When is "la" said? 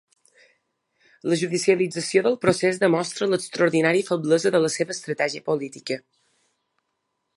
1.31-1.37, 4.65-4.73